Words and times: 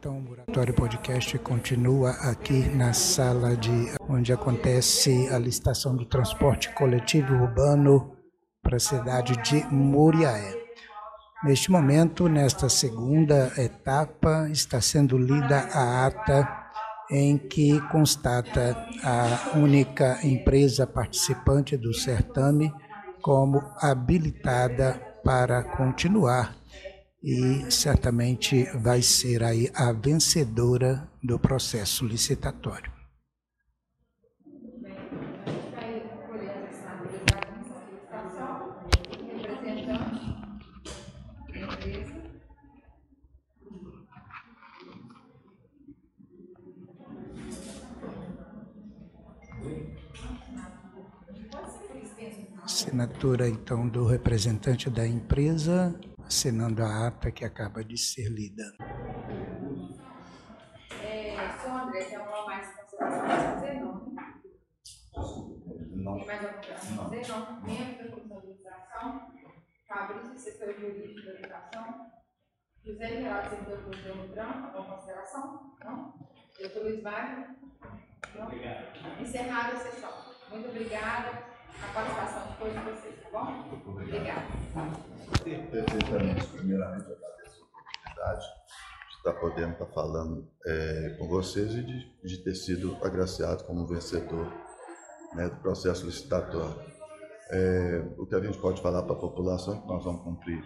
Então, 0.00 0.16
o 0.16 0.22
Muratório 0.22 0.72
Podcast 0.72 1.38
continua 1.40 2.12
aqui 2.12 2.74
na 2.74 2.94
sala 2.94 3.54
de 3.54 3.70
onde 4.08 4.32
acontece 4.32 5.28
a 5.30 5.38
licitação 5.38 5.94
do 5.94 6.06
transporte 6.06 6.72
coletivo 6.72 7.34
urbano 7.34 8.16
para 8.62 8.78
a 8.78 8.80
cidade 8.80 9.34
de 9.42 9.62
Muriaé. 9.66 10.56
Neste 11.44 11.70
momento, 11.70 12.30
nesta 12.30 12.70
segunda 12.70 13.52
etapa, 13.58 14.48
está 14.50 14.80
sendo 14.80 15.18
lida 15.18 15.68
a 15.70 16.06
ata 16.06 16.48
em 17.10 17.36
que 17.36 17.78
constata 17.92 18.74
a 19.04 19.58
única 19.58 20.18
empresa 20.26 20.86
participante 20.86 21.76
do 21.76 21.92
certame 21.92 22.72
como 23.20 23.62
habilitada 23.82 24.94
para 25.22 25.62
continuar 25.62 26.56
e 27.22 27.70
certamente 27.70 28.64
vai 28.78 29.02
ser 29.02 29.42
aí 29.42 29.70
a 29.74 29.92
vencedora 29.92 31.08
do 31.22 31.38
processo 31.38 32.06
licitatório. 32.06 32.90
Assinatura 52.62 53.48
então 53.48 53.86
do 53.86 54.06
representante 54.06 54.88
da 54.88 55.06
empresa 55.06 55.94
assinando 56.30 56.80
a 56.84 57.08
ata 57.08 57.32
que 57.32 57.44
acaba 57.44 57.82
de 57.82 57.98
ser 57.98 58.28
lida. 58.28 58.62
É, 61.02 61.58
senhor 61.58 61.80
André, 61.80 62.04
tem 62.04 62.16
alguma 62.18 62.46
mais 62.46 62.72
consideração 62.76 63.28
fazer? 63.28 63.74
Não. 63.80 63.90
Não. 65.92 66.16
Tem 66.18 66.26
mais 66.26 66.44
alguma 66.44 66.62
coisa 66.62 66.74
a 66.74 66.78
fazer? 66.78 67.28
Não. 67.28 67.62
Membro 67.62 68.04
da 68.04 68.10
Comissão 68.14 68.40
de 68.40 68.46
Administração, 68.46 69.32
Fabrício, 69.88 70.32
assessor 70.32 70.72
jurídico 70.78 71.26
da 71.26 71.32
Educação, 71.32 72.12
José 72.84 73.08
Geraldo, 73.08 73.50
servidor 73.50 73.78
do 73.78 73.84
Governo 73.86 74.28
Branco, 74.28 74.76
alguma 74.76 74.96
consideração? 74.96 75.76
Não. 75.84 76.14
Doutor 76.60 76.82
Luiz 76.84 77.02
Wagner? 77.02 77.56
Não. 78.36 78.44
Obrigado. 78.46 79.20
Encerrada 79.20 79.72
a 79.72 79.80
sessão. 79.80 80.12
Muito 80.48 80.68
obrigada. 80.68 81.49
A 81.82 81.94
participação 81.94 82.48
de 82.48 82.58
todos 82.58 82.74
vocês, 82.74 83.14
tá 83.22 83.28
bom? 83.32 83.90
Obrigada 83.90 84.60
perfeitamente. 85.70 86.46
Primeiramente, 86.46 87.04
agradeço 87.04 87.62
a 87.62 87.78
oportunidade 87.78 88.46
de 89.08 89.16
estar 89.16 89.32
podendo 89.34 89.72
estar 89.72 89.86
falando 89.86 90.48
é, 90.66 91.16
com 91.18 91.28
vocês 91.28 91.72
e 91.74 91.82
de, 91.82 92.12
de, 92.22 92.38
ter 92.38 92.54
sido 92.54 92.96
agraciado 93.02 93.64
como 93.64 93.86
vencedor 93.86 94.46
né, 95.34 95.48
do 95.48 95.56
processo 95.56 96.06
licitatório. 96.06 96.74
É, 97.50 98.04
o 98.16 98.26
que 98.26 98.34
a 98.34 98.40
gente 98.40 98.58
pode 98.58 98.80
falar 98.80 99.02
para 99.02 99.14
a 99.14 99.18
população 99.18 99.74
é 99.74 99.80
que 99.80 99.86
nós 99.88 100.04
vamos 100.04 100.22
cumprir 100.22 100.62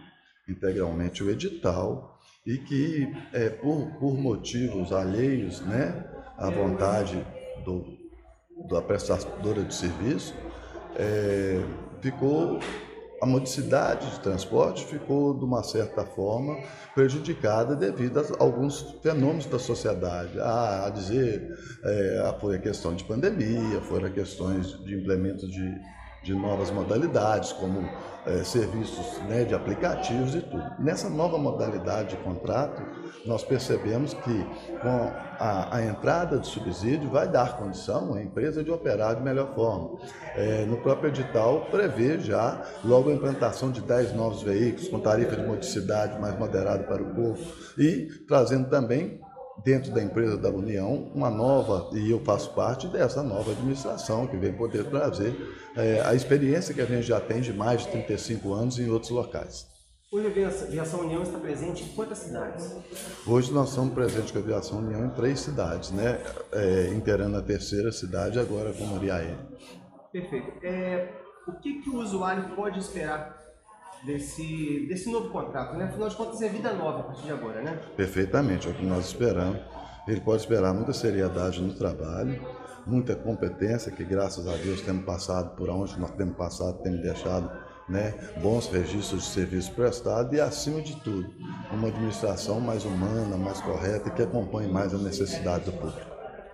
integralmente 0.49 1.23
o 1.23 1.31
edital 1.31 2.19
e 2.45 2.59
que, 2.59 3.11
é, 3.33 3.49
por, 3.49 3.91
por 3.99 4.15
motivos 4.15 4.93
alheios 4.93 5.61
né, 5.63 6.11
à 6.37 6.51
vontade 6.51 7.25
do, 7.65 7.85
da 8.69 8.83
prestadora 8.83 9.63
de 9.63 9.75
serviço, 9.75 10.35
é, 10.97 11.61
ficou 12.01 12.59
a 13.25 13.27
modicidade 13.27 14.11
de 14.11 14.21
transporte 14.21 14.85
ficou, 14.85 15.33
de 15.33 15.47
uma 15.47 15.63
certa 15.63 16.05
forma, 16.05 16.59
prejudicada 16.95 17.75
devido 17.75 18.21
a 18.21 18.25
alguns 18.39 18.83
fenômenos 19.03 19.47
da 19.47 19.59
sociedade. 19.59 20.39
A, 20.39 20.87
a 20.87 20.91
dizer, 20.91 21.49
é, 21.83 22.35
foi 22.39 22.57
a 22.57 22.59
questão 22.59 22.95
de 22.95 23.03
pandemia, 23.03 23.81
foram 23.81 24.11
questões 24.11 24.79
de 24.85 24.95
implemento 24.95 25.49
de, 25.49 25.75
de 26.25 26.35
novas 26.35 26.71
modalidades, 26.71 27.53
como 27.53 27.87
é, 28.27 28.43
serviços 28.43 29.19
né, 29.29 29.45
de 29.45 29.55
aplicativos 29.55 30.35
e 30.35 30.41
tudo. 30.41 30.65
Nessa 30.79 31.11
nova 31.11 31.37
modalidade 31.37 32.17
de 32.17 32.23
contrato, 32.23 32.83
nós 33.27 33.45
percebemos 33.45 34.15
que 34.15 34.47
com 34.81 35.13
a, 35.39 35.77
a, 35.77 35.85
entrada 35.85 36.39
de 36.39 36.47
subsídio 36.47 37.11
vai 37.11 37.29
dar 37.29 37.59
condição 37.59 38.15
à 38.15 38.23
empresa 38.23 38.65
de 38.65 38.71
operar 38.71 39.17
de 39.17 39.23
melhor 39.23 39.55
forma. 39.55 39.99
É, 40.35 40.65
no 40.65 40.79
próprio 40.79 41.11
edital 41.11 41.67
prevê 41.71 42.19
já 42.19 42.63
logo 42.83 43.11
a 43.11 43.13
implantação 43.13 43.71
de 43.71 43.83
10 43.83 44.15
novos 44.15 44.43
veículos 44.43 44.89
com 44.89 44.99
tarifa 45.01 45.37
de 45.37 45.47
modicidade 45.47 46.19
mais 46.19 46.39
moderada 46.39 46.85
para 46.85 47.03
o 47.03 47.15
povo 47.15 47.45
e 47.79 48.09
trazendo 48.27 48.71
também 48.71 49.21
dentro 49.63 49.93
da 49.93 50.03
empresa 50.03 50.37
da 50.37 50.51
União 50.51 51.11
uma 51.15 51.31
nova, 51.31 51.91
e 51.97 52.11
eu 52.11 52.21
faço 52.21 52.51
parte 52.55 52.89
dessa 52.89 53.23
nova 53.23 53.53
administração 53.53 54.27
que 54.27 54.37
vem 54.37 54.53
poder 54.53 54.85
trazer 54.85 55.35
é, 55.77 56.01
a 56.05 56.15
experiência 56.15 56.75
que 56.75 56.81
a 56.81 56.87
gente 56.87 57.03
já 57.03 57.21
tem 57.21 57.41
de 57.41 57.53
mais 57.53 57.83
de 57.83 57.89
35 57.89 58.53
anos 58.53 58.79
em 58.79 58.91
outros 58.91 59.11
locais. 59.11 59.67
Hoje 60.13 60.29
a 60.29 60.49
Aviação 60.49 61.01
União 61.01 61.23
está 61.23 61.39
presente 61.39 61.83
em 61.83 61.89
quantas 61.89 62.19
cidades? 62.19 62.73
Hoje 63.27 63.53
nós 63.53 63.71
estamos 63.71 63.95
presentes 63.95 64.31
com 64.31 64.39
a 64.39 64.43
Aviação 64.43 64.79
União 64.79 65.07
em 65.07 65.11
três 65.11 65.41
cidades, 65.41 65.91
né? 65.91 66.21
É, 66.53 67.37
a 67.37 67.43
terceira 67.43 67.91
cidade 67.91 68.39
agora 68.39 68.73
com 68.73 68.85
Moriaé. 68.85 69.37
Perfeito. 70.13 70.65
É, 70.65 71.13
o 71.49 71.53
que, 71.55 71.83
que 71.83 71.91
o 71.91 71.97
usuário 71.97 72.55
pode 72.55 72.79
esperar 72.79 73.44
desse, 74.05 74.87
desse 74.89 75.11
novo 75.11 75.31
contrato, 75.31 75.77
né? 75.77 75.87
Afinal 75.87 76.09
de 76.09 76.17
contas 76.17 76.43
é 76.43 76.49
vida 76.49 76.73
nova 76.73 77.01
a 77.01 77.03
partir 77.05 77.23
de 77.23 77.33
agora, 77.33 77.63
né? 77.63 77.81
Perfeitamente, 77.97 78.69
é 78.69 78.71
o 78.71 78.75
que 78.75 78.85
nós 78.85 79.07
esperamos. 79.07 79.59
Ele 80.07 80.21
pode 80.21 80.43
esperar 80.43 80.75
muita 80.75 80.93
seriedade 80.93 81.63
no 81.63 81.73
trabalho, 81.75 82.41
muita 82.87 83.15
competência, 83.15 83.91
que 83.91 84.05
graças 84.05 84.47
a 84.47 84.55
Deus 84.57 84.83
temos 84.83 85.05
passado 85.05 85.57
por 85.57 85.71
onde 85.71 85.99
nós 85.99 86.11
temos 86.13 86.37
passado, 86.37 86.83
temos 86.83 87.01
deixado 87.01 87.51
né, 87.89 88.15
bons 88.43 88.69
registros 88.69 89.25
de 89.25 89.29
serviço 89.31 89.73
prestado 89.73 90.35
e, 90.35 90.41
acima 90.41 90.81
de 90.81 90.95
tudo, 91.01 91.31
uma 91.73 91.89
administração 91.89 92.61
mais 92.61 92.85
humana, 92.85 93.37
mais 93.37 93.61
correta 93.61 94.09
e 94.09 94.13
que 94.13 94.23
acompanhe 94.23 94.71
mais 94.71 94.95
a 94.95 94.99
necessidade 94.99 95.65
do 95.65 95.73
público. 95.73 96.11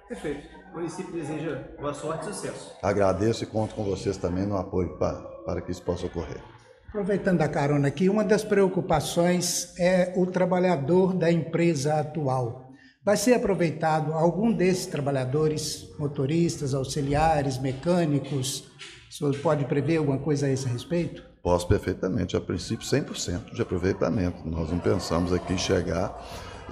Perfeito. 0.09 0.61
O 0.73 0.77
município 0.77 1.13
deseja 1.13 1.65
boa 1.81 1.93
sorte 1.93 2.31
e 2.31 2.33
sucesso. 2.33 2.77
Agradeço 2.81 3.43
e 3.43 3.47
conto 3.47 3.75
com 3.75 3.83
vocês 3.83 4.17
também 4.17 4.47
no 4.47 4.57
apoio 4.57 4.97
para, 4.99 5.21
para 5.45 5.61
que 5.61 5.73
isso 5.73 5.83
possa 5.83 6.07
ocorrer. 6.07 6.41
Aproveitando 6.91 7.41
a 7.43 7.47
carona 7.47 7.87
aqui, 7.87 8.09
uma 8.09 8.25
das 8.25 8.43
preocupações 8.43 9.79
é 9.79 10.13
o 10.17 10.27
trabalhador 10.27 11.15
da 11.15 11.31
empresa 11.31 12.01
atual. 12.01 12.69
Vai 13.05 13.17
ser 13.17 13.35
aproveitado 13.35 14.13
algum 14.13 14.53
desses 14.53 14.87
trabalhadores, 14.87 15.89
motoristas, 16.01 16.75
auxiliares, 16.75 17.59
mecânicos, 17.59 18.65
o 19.09 19.13
senhor 19.13 19.37
pode 19.39 19.65
prever 19.67 19.99
alguma 19.99 20.19
coisa 20.19 20.47
a 20.47 20.51
esse 20.51 20.67
respeito? 20.67 21.23
Posso 21.41 21.69
perfeitamente, 21.69 22.37
a 22.37 22.41
princípio 22.41 22.85
100% 22.85 23.55
de 23.55 23.63
aproveitamento. 23.63 24.45
Nós 24.45 24.69
não 24.71 24.81
pensamos 24.81 25.33
aqui 25.33 25.57
chegar 25.57 26.13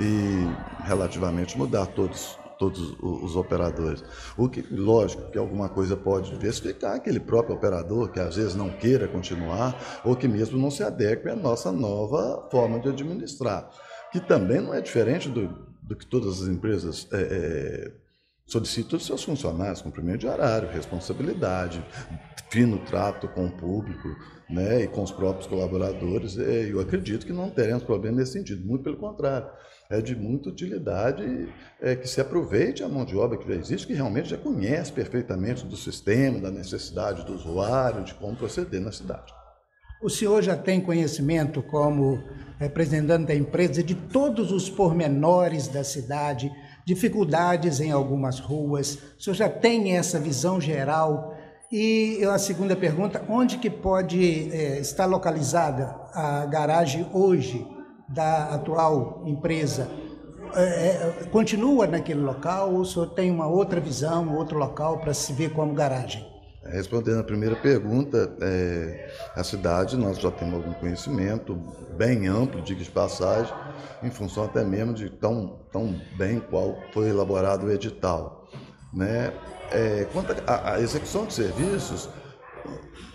e 0.00 0.46
relativamente 0.84 1.56
mudar 1.56 1.86
todos 1.86 2.37
todos 2.58 2.96
os 3.00 3.36
operadores. 3.36 4.02
O 4.36 4.48
que, 4.48 4.64
lógico, 4.70 5.30
que 5.30 5.38
alguma 5.38 5.68
coisa 5.68 5.96
pode 5.96 6.30
diversificar 6.30 6.96
aquele 6.96 7.20
próprio 7.20 7.54
operador 7.54 8.10
que 8.10 8.20
às 8.20 8.36
vezes 8.36 8.54
não 8.54 8.70
queira 8.70 9.06
continuar 9.06 10.02
ou 10.04 10.16
que 10.16 10.26
mesmo 10.26 10.58
não 10.58 10.70
se 10.70 10.82
adeque 10.82 11.28
à 11.28 11.36
nossa 11.36 11.70
nova 11.70 12.48
forma 12.50 12.80
de 12.80 12.88
administrar, 12.88 13.70
que 14.12 14.20
também 14.20 14.60
não 14.60 14.74
é 14.74 14.80
diferente 14.80 15.28
do, 15.28 15.48
do 15.82 15.96
que 15.96 16.06
todas 16.06 16.42
as 16.42 16.48
empresas 16.48 17.08
é, 17.12 17.20
é, 17.20 17.92
solicitam 18.46 18.98
dos 18.98 19.06
seus 19.06 19.22
funcionários, 19.22 19.82
cumprimento 19.82 20.20
de 20.20 20.26
horário, 20.26 20.68
responsabilidade, 20.68 21.84
fino 22.50 22.78
trato 22.78 23.28
com 23.28 23.46
o 23.46 23.52
público 23.52 24.08
né, 24.48 24.82
e 24.82 24.88
com 24.88 25.02
os 25.02 25.12
próprios 25.12 25.46
colaboradores. 25.46 26.36
Eu 26.36 26.80
acredito 26.80 27.26
que 27.26 27.32
não 27.32 27.50
teremos 27.50 27.82
problema 27.82 28.16
nesse 28.16 28.32
sentido, 28.32 28.66
muito 28.66 28.82
pelo 28.82 28.96
contrário. 28.96 29.48
É 29.90 30.02
de 30.02 30.14
muita 30.14 30.50
utilidade 30.50 31.48
é, 31.80 31.96
que 31.96 32.06
se 32.06 32.20
aproveite 32.20 32.82
a 32.82 32.88
mão 32.90 33.06
de 33.06 33.16
obra 33.16 33.38
que 33.38 33.48
já 33.48 33.54
existe, 33.54 33.86
que 33.86 33.94
realmente 33.94 34.28
já 34.28 34.36
conhece 34.36 34.92
perfeitamente 34.92 35.64
do 35.64 35.78
sistema, 35.78 36.38
da 36.38 36.50
necessidade 36.50 37.24
do 37.24 37.32
usuário, 37.32 38.04
de 38.04 38.12
como 38.12 38.36
proceder 38.36 38.82
na 38.82 38.92
cidade. 38.92 39.32
O 40.02 40.10
senhor 40.10 40.42
já 40.42 40.54
tem 40.54 40.78
conhecimento, 40.78 41.62
como 41.62 42.22
representante 42.58 43.28
da 43.28 43.34
empresa, 43.34 43.82
de 43.82 43.94
todos 43.94 44.52
os 44.52 44.68
pormenores 44.68 45.68
da 45.68 45.82
cidade, 45.82 46.52
dificuldades 46.86 47.80
em 47.80 47.90
algumas 47.90 48.38
ruas. 48.38 48.98
O 49.18 49.22
senhor 49.22 49.36
já 49.36 49.48
tem 49.48 49.96
essa 49.96 50.20
visão 50.20 50.60
geral 50.60 51.34
e 51.72 52.22
a 52.26 52.38
segunda 52.38 52.76
pergunta, 52.76 53.24
onde 53.26 53.56
que 53.56 53.70
pode 53.70 54.52
é, 54.52 54.80
estar 54.80 55.06
localizada 55.06 55.96
a 56.12 56.44
garagem 56.44 57.08
hoje 57.10 57.77
da 58.08 58.54
atual 58.54 59.22
empresa? 59.26 59.88
É, 60.54 60.62
é, 60.62 61.24
continua 61.30 61.86
naquele 61.86 62.20
local 62.20 62.72
ou 62.72 62.80
o 62.80 62.84
senhor 62.84 63.06
tem 63.08 63.30
uma 63.30 63.46
outra 63.46 63.80
visão, 63.80 64.34
outro 64.34 64.58
local 64.58 64.98
para 64.98 65.12
se 65.12 65.32
ver 65.32 65.52
como 65.52 65.74
garagem? 65.74 66.26
Respondendo 66.64 67.20
a 67.20 67.24
primeira 67.24 67.56
pergunta, 67.56 68.30
é, 68.40 69.10
a 69.34 69.44
cidade 69.44 69.96
nós 69.96 70.18
já 70.18 70.30
temos 70.30 70.54
algum 70.54 70.72
conhecimento 70.74 71.54
bem 71.96 72.26
amplo, 72.26 72.60
diga 72.60 72.82
de 72.82 72.90
passagem, 72.90 73.54
em 74.02 74.10
função 74.10 74.44
até 74.44 74.64
mesmo 74.64 74.92
de 74.92 75.08
tão, 75.08 75.60
tão 75.72 75.94
bem 76.16 76.40
qual 76.40 76.76
foi 76.92 77.08
elaborado 77.08 77.66
o 77.66 77.72
edital. 77.72 78.48
Né? 78.92 79.32
É, 79.70 80.06
quanto 80.12 80.34
à 80.46 80.80
execução 80.80 81.26
de 81.26 81.34
serviços, 81.34 82.08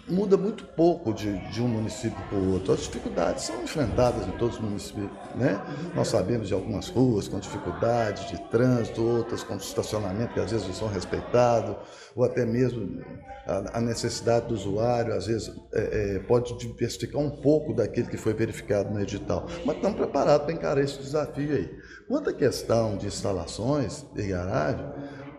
muda 0.08 0.36
muito 0.36 0.66
pouco 0.66 1.14
de, 1.14 1.38
de 1.50 1.62
um 1.62 1.68
município 1.68 2.18
para 2.28 2.38
o 2.38 2.54
outro. 2.54 2.74
As 2.74 2.82
dificuldades 2.82 3.46
são 3.46 3.64
enfrentadas 3.64 4.28
em 4.28 4.32
todos 4.32 4.58
os 4.58 4.62
municípios. 4.62 5.10
Né? 5.36 5.62
Nós 5.96 6.10
sabemos 6.10 6.48
de 6.48 6.54
algumas 6.54 6.90
ruas 6.90 7.28
com 7.28 7.40
dificuldade 7.40 8.28
de 8.30 8.38
trânsito, 8.50 9.02
outras 9.02 9.44
com 9.44 9.56
estacionamento 9.56 10.34
que 10.34 10.40
às 10.40 10.52
vezes 10.52 10.68
não 10.68 10.74
são 10.74 10.88
respeitados, 10.88 11.76
ou 12.16 12.24
até 12.24 12.46
mesmo 12.46 13.02
a, 13.48 13.78
a 13.78 13.82
necessidade 13.82 14.48
do 14.48 14.54
usuário, 14.54 15.14
às 15.14 15.28
vezes 15.28 15.52
é, 15.74 16.16
é, 16.16 16.20
pode 16.20 16.58
diversificar 16.58 17.22
um 17.22 17.30
pouco 17.30 17.74
daquilo 17.74 18.08
que 18.08 18.18
foi 18.18 18.34
verificado 18.34 18.94
no 18.94 19.02
edital. 19.02 19.48
Mas 19.66 19.78
estamos 19.78 19.98
preparados 19.98 20.46
para 20.46 20.54
encarar 20.54 20.82
esse 20.82 21.00
desafio 21.00 21.56
aí. 21.56 21.72
Quanto 22.08 22.30
à 22.30 22.34
questão 22.34 22.98
de 22.98 23.08
instalações 23.08 24.06
de 24.14 24.28
garagem, 24.28 24.86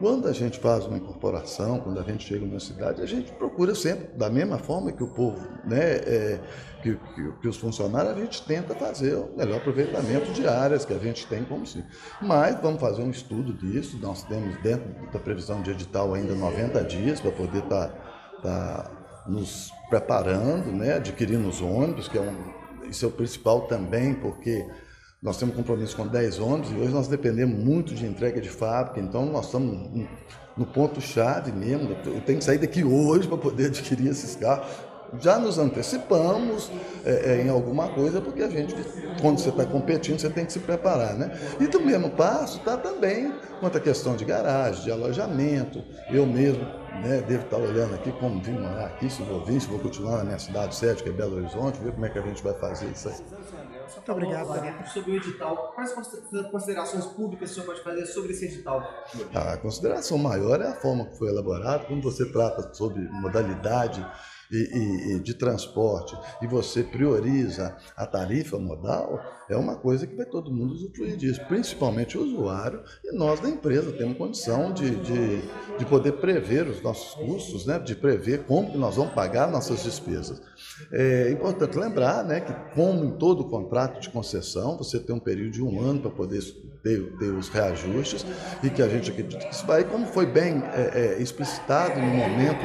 quando 0.04 0.28
a 0.28 0.34
gente 0.34 0.58
faz 0.58 0.84
uma 0.84 0.98
incorporação, 0.98 1.80
quando 1.80 1.98
a 1.98 2.02
gente 2.02 2.28
chega 2.28 2.44
numa 2.44 2.60
cidade, 2.60 3.00
a 3.00 3.06
gente 3.06 3.32
procura 3.32 3.74
sempre, 3.74 4.08
da 4.18 4.28
mesma 4.28 4.58
forma 4.58 4.92
que 4.92 5.02
o 5.02 5.06
povo, 5.06 5.40
né, 5.64 5.80
é, 5.80 6.40
que, 6.82 6.94
que, 6.94 7.32
que, 7.40 7.48
os 7.48 7.56
funcionários, 7.56 8.14
a 8.14 8.20
gente 8.20 8.42
tenta 8.42 8.74
fazer 8.74 9.14
o 9.14 9.34
melhor 9.34 9.56
aproveitamento 9.56 10.30
de 10.32 10.46
áreas 10.46 10.84
que 10.84 10.92
a 10.92 10.98
gente 10.98 11.26
tem 11.26 11.42
como 11.42 11.66
se. 11.66 11.82
Mas 12.20 12.60
vamos 12.60 12.82
fazer 12.82 13.00
um 13.00 13.08
estudo 13.08 13.54
disso, 13.54 13.96
nós 13.96 14.22
temos 14.24 14.54
dentro 14.60 14.86
da 15.10 15.18
previsão 15.18 15.62
de 15.62 15.70
edital 15.70 16.12
ainda 16.12 16.34
90 16.34 16.84
dias 16.84 17.18
para 17.18 17.30
poder 17.30 17.64
estar 17.64 17.88
tá, 17.88 18.42
tá 18.42 18.90
nos 19.26 19.72
preparando, 19.88 20.70
né, 20.70 20.96
adquirindo 20.96 21.48
os 21.48 21.62
ônibus, 21.62 22.08
que 22.08 22.18
é 22.18 22.20
um, 22.20 22.90
isso 22.90 23.06
é 23.06 23.08
o 23.08 23.10
principal 23.10 23.62
também, 23.62 24.12
porque 24.12 24.68
nós 25.24 25.38
temos 25.38 25.56
compromisso 25.56 25.96
com 25.96 26.06
10 26.06 26.38
ônibus 26.38 26.70
e 26.70 26.74
hoje 26.74 26.92
nós 26.92 27.08
dependemos 27.08 27.58
muito 27.58 27.94
de 27.94 28.04
entrega 28.04 28.42
de 28.42 28.50
fábrica, 28.50 29.00
então 29.00 29.24
nós 29.24 29.46
estamos 29.46 29.88
no 30.54 30.66
ponto-chave 30.66 31.50
mesmo. 31.50 31.96
Eu 32.04 32.20
tenho 32.20 32.38
que 32.38 32.44
sair 32.44 32.58
daqui 32.58 32.84
hoje 32.84 33.26
para 33.26 33.38
poder 33.38 33.68
adquirir 33.72 34.10
esses 34.10 34.36
carros. 34.36 34.66
Já 35.18 35.38
nos 35.38 35.58
antecipamos 35.58 36.70
é, 37.06 37.36
é, 37.36 37.42
em 37.42 37.48
alguma 37.48 37.88
coisa, 37.88 38.20
porque 38.20 38.42
a 38.42 38.50
gente, 38.50 38.74
quando 39.22 39.38
você 39.38 39.48
está 39.48 39.64
competindo, 39.64 40.18
você 40.18 40.28
tem 40.28 40.44
que 40.44 40.52
se 40.52 40.58
preparar. 40.58 41.14
Né? 41.14 41.30
E 41.58 41.68
do 41.68 41.80
mesmo 41.80 42.10
passo 42.10 42.58
está 42.58 42.76
também 42.76 43.32
quanto 43.60 43.78
à 43.78 43.80
questão 43.80 44.16
de 44.16 44.26
garagem, 44.26 44.84
de 44.84 44.90
alojamento. 44.90 45.82
Eu 46.10 46.26
mesmo 46.26 46.64
né, 47.02 47.24
devo 47.26 47.44
estar 47.44 47.56
olhando 47.56 47.94
aqui 47.94 48.12
como 48.12 48.42
vim 48.42 48.58
morar 48.58 48.86
aqui, 48.86 49.08
se 49.08 49.22
vou 49.22 49.42
vir, 49.42 49.58
se 49.58 49.68
vou 49.68 49.78
continuar 49.78 50.18
na 50.18 50.24
minha 50.24 50.38
cidade 50.38 50.74
sede, 50.74 51.02
que 51.02 51.08
é 51.08 51.12
Belo 51.12 51.36
Horizonte, 51.36 51.80
ver 51.80 51.92
como 51.92 52.04
é 52.04 52.10
que 52.10 52.18
a 52.18 52.22
gente 52.22 52.42
vai 52.42 52.52
fazer 52.54 52.86
isso 52.86 53.08
aí. 53.08 53.14
Muito 54.06 54.12
obrigado. 54.12 54.88
Sobre 54.92 55.12
o 55.12 55.16
edital, 55.16 55.72
quais 55.74 55.94
considerações 56.50 57.06
públicas 57.06 57.50
o 57.50 57.54
senhor 57.54 57.66
pode 57.66 57.82
fazer 57.82 58.04
sobre 58.04 58.32
esse 58.32 58.44
edital? 58.44 58.82
A 59.34 59.56
consideração 59.56 60.18
maior 60.18 60.60
é 60.60 60.68
a 60.68 60.74
forma 60.74 61.06
que 61.06 61.16
foi 61.16 61.28
elaborado, 61.28 61.86
como 61.86 62.02
você 62.02 62.30
trata 62.30 62.74
sobre 62.74 63.00
modalidade 63.00 64.06
e, 64.50 64.56
e, 64.56 65.16
e 65.16 65.20
de 65.20 65.34
transporte 65.34 66.16
e 66.42 66.46
você 66.46 66.82
prioriza 66.82 67.76
a 67.96 68.06
tarifa 68.06 68.58
modal, 68.58 69.20
é 69.48 69.56
uma 69.56 69.76
coisa 69.76 70.06
que 70.06 70.14
vai 70.14 70.26
todo 70.26 70.52
mundo 70.52 70.74
usufruir 70.74 71.16
disso, 71.16 71.40
principalmente 71.46 72.16
o 72.16 72.22
usuário 72.22 72.82
e 73.02 73.16
nós 73.16 73.40
da 73.40 73.48
empresa 73.48 73.92
temos 73.92 74.16
condição 74.16 74.72
de, 74.72 74.90
de, 74.96 75.40
de 75.78 75.86
poder 75.86 76.12
prever 76.12 76.66
os 76.66 76.82
nossos 76.82 77.14
custos, 77.14 77.66
né, 77.66 77.78
de 77.78 77.94
prever 77.94 78.44
como 78.44 78.70
que 78.70 78.78
nós 78.78 78.96
vamos 78.96 79.14
pagar 79.14 79.50
nossas 79.50 79.82
despesas. 79.82 80.42
É 80.92 81.30
importante 81.30 81.78
lembrar 81.78 82.24
né, 82.24 82.40
que, 82.40 82.52
como 82.74 83.04
em 83.04 83.10
todo 83.12 83.44
contrato 83.44 84.00
de 84.00 84.10
concessão, 84.10 84.76
você 84.76 84.98
tem 84.98 85.14
um 85.14 85.20
período 85.20 85.52
de 85.52 85.62
um 85.62 85.80
ano 85.80 86.00
para 86.00 86.10
poder 86.10 86.42
ter, 86.82 87.00
ter, 87.18 87.30
os 87.30 87.48
reajustes 87.48 88.26
e 88.62 88.68
que 88.68 88.82
a 88.82 88.88
gente 88.88 89.10
acredita 89.10 89.44
que 89.44 89.54
isso 89.54 89.66
vai, 89.66 89.84
como 89.84 90.06
foi 90.06 90.26
bem 90.26 90.62
é, 90.74 91.16
é, 91.16 91.22
explicitado 91.22 92.00
no 92.00 92.06
momento 92.06 92.60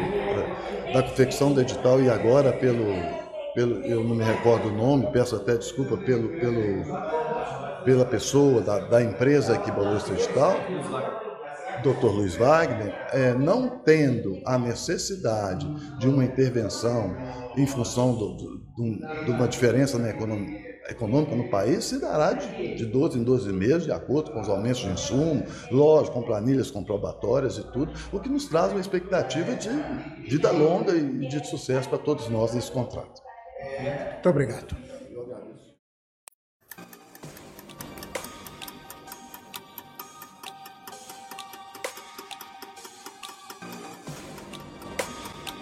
da, 0.92 1.02
da 1.02 1.04
confecção 1.04 1.54
do 1.54 1.62
edital 1.62 2.02
e 2.02 2.10
agora 2.10 2.52
pelo, 2.52 2.86
pelo, 3.54 3.76
eu 3.86 4.04
não 4.04 4.16
me 4.16 4.24
recordo 4.24 4.70
o 4.70 4.72
nome, 4.72 5.12
peço 5.12 5.36
até 5.36 5.56
desculpa 5.56 5.96
pelo, 5.98 6.30
pelo, 6.30 6.84
pela 7.86 8.06
pessoa 8.06 8.62
da, 8.62 8.80
da 8.80 9.04
empresa 9.04 9.58
que 9.58 9.72
bolou 9.72 9.98
esse 9.98 10.12
edital, 10.12 10.56
Dr. 11.84 12.08
Luiz 12.08 12.36
Wagner, 12.36 12.94
é, 13.12 13.34
não 13.34 13.80
tendo 13.80 14.40
a 14.46 14.58
necessidade 14.58 15.68
de 15.98 16.08
uma 16.08 16.24
intervenção 16.24 17.16
em 17.58 17.66
função 17.66 18.14
do, 18.16 18.36
do, 18.36 19.26
de 19.26 19.32
uma 19.32 19.48
diferença 19.48 19.98
na 19.98 20.10
economia, 20.10 20.70
econômica 20.90 21.36
no 21.36 21.50
país 21.50 21.86
se 21.86 22.00
dará 22.00 22.34
de, 22.34 22.76
de 22.76 22.86
12 22.86 23.20
em 23.20 23.24
12 23.24 23.54
meses, 23.54 23.84
de 23.84 23.92
acordo 23.92 24.32
com 24.32 24.42
os 24.42 24.50
aumentos 24.50 24.82
de 24.82 24.88
insumo, 24.88 25.44
lógico, 25.72 26.16
com 26.16 26.24
planilhas 26.24 26.72
comprobatórias 26.72 27.58
e 27.58 27.64
tudo, 27.72 27.94
o 28.12 28.20
que 28.20 28.30
nos 28.30 28.48
traz 28.48 28.72
uma 28.72 28.82
expectativa 28.82 29.56
de 29.56 29.70
vida 30.28 30.52
longa 30.52 30.96
e 30.96 31.28
de 31.28 31.48
sucesso 31.48 31.90
para 31.90 32.00
todos 32.00 32.30
nós 32.30 32.54
nesse 32.54 32.72
contrato. 32.72 33.22
Muito 34.14 34.30
obrigado. 34.30 34.99